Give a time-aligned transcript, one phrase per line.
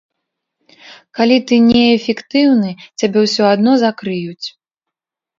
[1.17, 4.47] Калі ты не эфектыўны, цябе ўсё адно закрыюць.